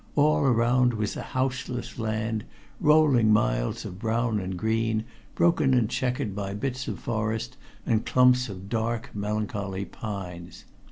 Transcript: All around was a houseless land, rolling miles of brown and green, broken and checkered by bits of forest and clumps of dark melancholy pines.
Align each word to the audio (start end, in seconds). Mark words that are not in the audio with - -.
All 0.15 0.39
around 0.39 0.95
was 0.95 1.15
a 1.15 1.21
houseless 1.21 1.99
land, 1.99 2.43
rolling 2.79 3.31
miles 3.31 3.85
of 3.85 3.99
brown 3.99 4.39
and 4.39 4.57
green, 4.57 5.05
broken 5.35 5.75
and 5.75 5.87
checkered 5.91 6.35
by 6.35 6.55
bits 6.55 6.87
of 6.87 6.97
forest 6.99 7.55
and 7.85 8.03
clumps 8.03 8.49
of 8.49 8.67
dark 8.67 9.11
melancholy 9.13 9.85
pines. 9.85 10.65